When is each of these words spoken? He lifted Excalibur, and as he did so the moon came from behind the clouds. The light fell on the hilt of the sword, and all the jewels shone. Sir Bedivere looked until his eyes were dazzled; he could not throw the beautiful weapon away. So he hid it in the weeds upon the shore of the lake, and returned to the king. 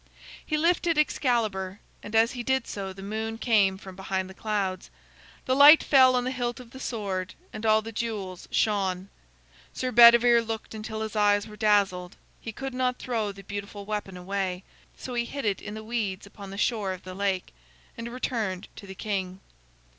He 0.43 0.57
lifted 0.57 0.97
Excalibur, 0.97 1.79
and 2.01 2.15
as 2.15 2.31
he 2.31 2.41
did 2.41 2.65
so 2.65 2.91
the 2.91 3.03
moon 3.03 3.37
came 3.37 3.77
from 3.77 3.95
behind 3.95 4.27
the 4.27 4.33
clouds. 4.33 4.89
The 5.45 5.55
light 5.55 5.83
fell 5.83 6.15
on 6.15 6.23
the 6.23 6.31
hilt 6.31 6.59
of 6.59 6.71
the 6.71 6.79
sword, 6.79 7.35
and 7.53 7.67
all 7.67 7.83
the 7.83 7.91
jewels 7.91 8.47
shone. 8.49 9.09
Sir 9.73 9.91
Bedivere 9.91 10.41
looked 10.41 10.73
until 10.73 11.01
his 11.01 11.15
eyes 11.15 11.45
were 11.45 11.55
dazzled; 11.55 12.15
he 12.39 12.51
could 12.51 12.73
not 12.73 12.97
throw 12.97 13.31
the 13.31 13.43
beautiful 13.43 13.85
weapon 13.85 14.17
away. 14.17 14.63
So 14.97 15.13
he 15.13 15.25
hid 15.25 15.45
it 15.45 15.61
in 15.61 15.75
the 15.75 15.83
weeds 15.83 16.25
upon 16.25 16.49
the 16.49 16.57
shore 16.57 16.93
of 16.93 17.03
the 17.03 17.13
lake, 17.13 17.53
and 17.95 18.09
returned 18.11 18.69
to 18.77 18.87
the 18.87 18.95
king. 18.95 19.39